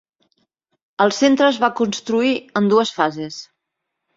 El 1.05 1.13
centre 1.17 1.45
es 1.49 1.59
va 1.65 1.71
construir 1.81 2.33
en 2.63 2.73
dues 2.73 2.95
fases. 2.99 3.39